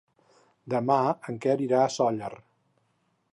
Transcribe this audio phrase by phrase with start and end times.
[0.73, 0.97] Demà
[1.33, 2.33] en Quer irà a Sóller.